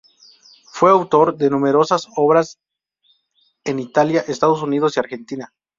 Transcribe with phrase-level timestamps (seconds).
[0.65, 2.59] Fue autor de numerosas obras
[3.63, 5.53] en Italia, Estados Unidos y Argentina.